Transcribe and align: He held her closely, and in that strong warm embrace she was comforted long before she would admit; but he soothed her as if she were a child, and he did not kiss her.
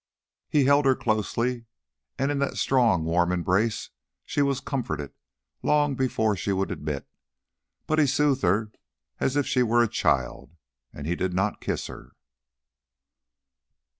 He 0.49 0.65
held 0.65 0.85
her 0.87 0.95
closely, 0.95 1.65
and 2.17 2.31
in 2.31 2.39
that 2.39 2.57
strong 2.57 3.03
warm 3.03 3.31
embrace 3.31 3.91
she 4.25 4.41
was 4.41 4.59
comforted 4.59 5.13
long 5.61 5.93
before 5.93 6.35
she 6.35 6.51
would 6.51 6.71
admit; 6.71 7.07
but 7.85 7.99
he 7.99 8.07
soothed 8.07 8.41
her 8.41 8.71
as 9.19 9.35
if 9.35 9.45
she 9.45 9.61
were 9.61 9.83
a 9.83 9.87
child, 9.87 10.55
and 10.91 11.05
he 11.05 11.15
did 11.15 11.35
not 11.35 11.61
kiss 11.61 11.85
her. 11.85 12.13